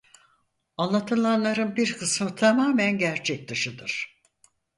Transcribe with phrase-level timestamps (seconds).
[0.77, 4.07] Anlatılanların bir kısmı tamamen gerçek dışıdır.